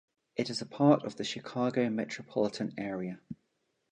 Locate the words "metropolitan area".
1.91-3.19